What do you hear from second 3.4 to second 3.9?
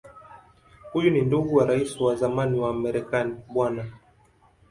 Bw.